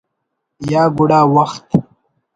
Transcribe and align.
یا 0.71 0.83
گڑا 0.97 1.21
وخت 1.35 1.63